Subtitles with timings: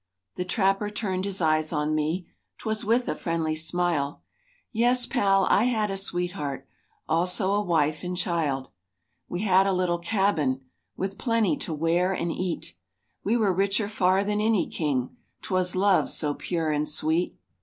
[0.33, 2.25] The trapper turned his eyes on me,
[2.57, 4.23] 'Twas with a friendly smile:—
[4.71, 6.65] "Yes, Pal, I had a sweetheart,
[7.07, 8.71] Also a wife and child.
[9.29, 10.61] We had a little cabin,
[10.97, 12.73] With plenty to wear and eat;
[13.23, 17.37] We were richer far than any king, 'Twas love so pure and sweet.